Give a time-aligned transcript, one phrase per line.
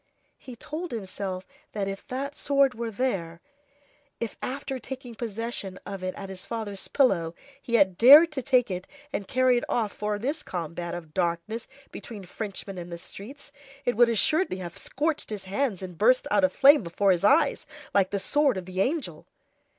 [0.39, 3.39] He told himself that if that sword were there,
[4.19, 8.71] if after taking possession of it at his father's pillow, he had dared to take
[8.71, 13.51] it and carry it off for this combat of darkness between Frenchmen in the streets,
[13.85, 18.09] it would assuredly have scorched his hands and burst out aflame before his eyes, like
[18.09, 19.27] the sword of the angel!